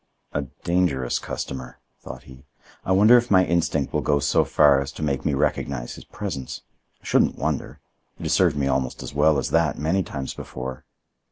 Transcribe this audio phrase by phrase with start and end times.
[0.33, 2.43] "A dangerous customer," thought he.
[2.83, 6.05] "I wonder if my instinct will go so far as to make me recognize his
[6.05, 6.61] presence.
[7.03, 7.79] I shouldn't wonder.
[8.19, 10.85] It has served me almost as well as that many times before."